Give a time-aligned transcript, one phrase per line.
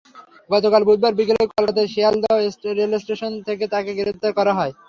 [0.49, 2.33] গতকাল বুধবার বিকেলে কলকাতার শিয়ালদহ
[2.79, 4.73] রেলস্টেশন থেকে তাঁকে গ্রেপ্তার করা হয়।